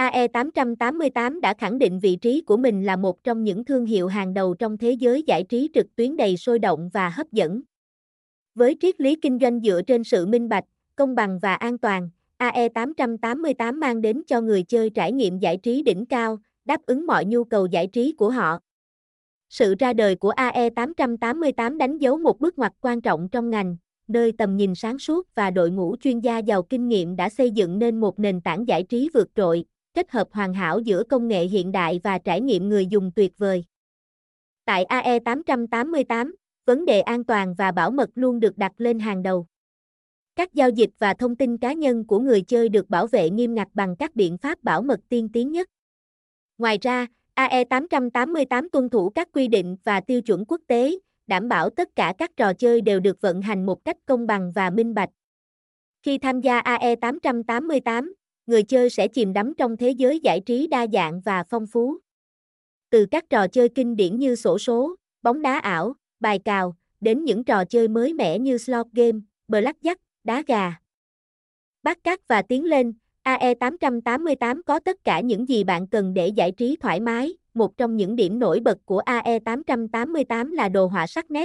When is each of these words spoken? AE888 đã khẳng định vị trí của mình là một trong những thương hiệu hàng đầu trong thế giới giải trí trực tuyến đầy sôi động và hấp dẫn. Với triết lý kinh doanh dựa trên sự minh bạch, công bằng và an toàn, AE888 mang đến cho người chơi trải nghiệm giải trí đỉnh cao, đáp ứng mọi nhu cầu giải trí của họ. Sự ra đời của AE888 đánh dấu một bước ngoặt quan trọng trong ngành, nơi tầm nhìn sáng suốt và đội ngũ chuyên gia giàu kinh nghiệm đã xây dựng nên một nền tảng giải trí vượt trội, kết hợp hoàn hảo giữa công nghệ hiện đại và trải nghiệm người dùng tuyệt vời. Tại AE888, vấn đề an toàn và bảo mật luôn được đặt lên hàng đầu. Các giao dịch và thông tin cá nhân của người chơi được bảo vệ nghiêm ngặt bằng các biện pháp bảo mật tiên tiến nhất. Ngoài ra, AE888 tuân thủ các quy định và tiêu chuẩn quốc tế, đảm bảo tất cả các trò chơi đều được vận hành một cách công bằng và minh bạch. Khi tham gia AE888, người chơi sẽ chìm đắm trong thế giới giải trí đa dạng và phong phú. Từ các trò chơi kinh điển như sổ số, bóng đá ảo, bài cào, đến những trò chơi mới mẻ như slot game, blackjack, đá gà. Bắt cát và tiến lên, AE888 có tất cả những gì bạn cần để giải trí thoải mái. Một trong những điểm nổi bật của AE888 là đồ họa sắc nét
AE888 0.00 1.40
đã 1.40 1.54
khẳng 1.54 1.78
định 1.78 1.98
vị 1.98 2.16
trí 2.16 2.40
của 2.40 2.56
mình 2.56 2.84
là 2.84 2.96
một 2.96 3.24
trong 3.24 3.44
những 3.44 3.64
thương 3.64 3.86
hiệu 3.86 4.06
hàng 4.06 4.34
đầu 4.34 4.54
trong 4.54 4.78
thế 4.78 4.92
giới 4.92 5.22
giải 5.26 5.44
trí 5.44 5.70
trực 5.74 5.96
tuyến 5.96 6.16
đầy 6.16 6.36
sôi 6.36 6.58
động 6.58 6.90
và 6.92 7.08
hấp 7.08 7.32
dẫn. 7.32 7.62
Với 8.54 8.76
triết 8.80 9.00
lý 9.00 9.16
kinh 9.16 9.38
doanh 9.38 9.60
dựa 9.60 9.82
trên 9.86 10.04
sự 10.04 10.26
minh 10.26 10.48
bạch, 10.48 10.64
công 10.96 11.14
bằng 11.14 11.38
và 11.42 11.54
an 11.54 11.78
toàn, 11.78 12.10
AE888 12.38 13.78
mang 13.78 14.00
đến 14.00 14.22
cho 14.26 14.40
người 14.40 14.62
chơi 14.62 14.90
trải 14.90 15.12
nghiệm 15.12 15.38
giải 15.38 15.56
trí 15.56 15.82
đỉnh 15.82 16.06
cao, 16.06 16.38
đáp 16.64 16.80
ứng 16.86 17.06
mọi 17.06 17.24
nhu 17.24 17.44
cầu 17.44 17.66
giải 17.66 17.86
trí 17.86 18.12
của 18.12 18.30
họ. 18.30 18.58
Sự 19.48 19.74
ra 19.78 19.92
đời 19.92 20.16
của 20.16 20.32
AE888 20.32 21.76
đánh 21.76 21.98
dấu 21.98 22.16
một 22.16 22.40
bước 22.40 22.58
ngoặt 22.58 22.72
quan 22.80 23.00
trọng 23.00 23.28
trong 23.28 23.50
ngành, 23.50 23.76
nơi 24.08 24.32
tầm 24.38 24.56
nhìn 24.56 24.74
sáng 24.74 24.98
suốt 24.98 25.34
và 25.34 25.50
đội 25.50 25.70
ngũ 25.70 25.96
chuyên 26.00 26.20
gia 26.20 26.38
giàu 26.38 26.62
kinh 26.62 26.88
nghiệm 26.88 27.16
đã 27.16 27.28
xây 27.28 27.50
dựng 27.50 27.78
nên 27.78 28.00
một 28.00 28.18
nền 28.18 28.40
tảng 28.40 28.68
giải 28.68 28.82
trí 28.82 29.10
vượt 29.14 29.28
trội, 29.34 29.64
kết 29.94 30.10
hợp 30.10 30.28
hoàn 30.32 30.54
hảo 30.54 30.78
giữa 30.78 31.02
công 31.04 31.28
nghệ 31.28 31.44
hiện 31.44 31.72
đại 31.72 32.00
và 32.04 32.18
trải 32.18 32.40
nghiệm 32.40 32.68
người 32.68 32.86
dùng 32.86 33.10
tuyệt 33.16 33.32
vời. 33.38 33.64
Tại 34.64 34.84
AE888, 34.88 36.32
vấn 36.66 36.84
đề 36.84 37.00
an 37.00 37.24
toàn 37.24 37.54
và 37.54 37.72
bảo 37.72 37.90
mật 37.90 38.10
luôn 38.14 38.40
được 38.40 38.58
đặt 38.58 38.72
lên 38.76 38.98
hàng 38.98 39.22
đầu. 39.22 39.46
Các 40.36 40.54
giao 40.54 40.70
dịch 40.70 40.90
và 40.98 41.14
thông 41.14 41.36
tin 41.36 41.58
cá 41.58 41.72
nhân 41.72 42.06
của 42.06 42.18
người 42.18 42.42
chơi 42.42 42.68
được 42.68 42.90
bảo 42.90 43.06
vệ 43.06 43.30
nghiêm 43.30 43.54
ngặt 43.54 43.68
bằng 43.74 43.96
các 43.96 44.16
biện 44.16 44.38
pháp 44.38 44.62
bảo 44.62 44.82
mật 44.82 45.00
tiên 45.08 45.28
tiến 45.32 45.50
nhất. 45.50 45.68
Ngoài 46.58 46.78
ra, 46.82 47.06
AE888 47.34 48.68
tuân 48.72 48.88
thủ 48.88 49.10
các 49.10 49.28
quy 49.32 49.48
định 49.48 49.76
và 49.84 50.00
tiêu 50.00 50.20
chuẩn 50.22 50.44
quốc 50.44 50.60
tế, 50.66 50.98
đảm 51.26 51.48
bảo 51.48 51.70
tất 51.70 51.88
cả 51.96 52.14
các 52.18 52.30
trò 52.36 52.52
chơi 52.52 52.80
đều 52.80 53.00
được 53.00 53.20
vận 53.20 53.42
hành 53.42 53.66
một 53.66 53.84
cách 53.84 53.96
công 54.06 54.26
bằng 54.26 54.52
và 54.52 54.70
minh 54.70 54.94
bạch. 54.94 55.10
Khi 56.02 56.18
tham 56.18 56.40
gia 56.40 56.60
AE888, 56.60 58.12
người 58.50 58.62
chơi 58.62 58.90
sẽ 58.90 59.08
chìm 59.08 59.32
đắm 59.32 59.54
trong 59.54 59.76
thế 59.76 59.90
giới 59.90 60.20
giải 60.20 60.40
trí 60.40 60.66
đa 60.66 60.86
dạng 60.92 61.20
và 61.20 61.44
phong 61.50 61.66
phú. 61.66 61.96
Từ 62.90 63.06
các 63.10 63.24
trò 63.30 63.48
chơi 63.48 63.68
kinh 63.68 63.96
điển 63.96 64.18
như 64.18 64.34
sổ 64.36 64.58
số, 64.58 64.96
bóng 65.22 65.42
đá 65.42 65.58
ảo, 65.58 65.94
bài 66.20 66.38
cào, 66.38 66.76
đến 67.00 67.24
những 67.24 67.44
trò 67.44 67.64
chơi 67.64 67.88
mới 67.88 68.14
mẻ 68.14 68.38
như 68.38 68.58
slot 68.58 68.86
game, 68.92 69.18
blackjack, 69.48 69.96
đá 70.24 70.42
gà. 70.46 70.74
Bắt 71.82 72.04
cát 72.04 72.28
và 72.28 72.42
tiến 72.42 72.64
lên, 72.64 72.92
AE888 73.24 74.62
có 74.66 74.78
tất 74.78 75.04
cả 75.04 75.20
những 75.20 75.48
gì 75.48 75.64
bạn 75.64 75.86
cần 75.86 76.14
để 76.14 76.28
giải 76.28 76.52
trí 76.52 76.76
thoải 76.76 77.00
mái. 77.00 77.36
Một 77.54 77.76
trong 77.76 77.96
những 77.96 78.16
điểm 78.16 78.38
nổi 78.38 78.60
bật 78.60 78.78
của 78.84 79.02
AE888 79.06 80.52
là 80.52 80.68
đồ 80.68 80.86
họa 80.86 81.06
sắc 81.06 81.30
nét 81.30 81.38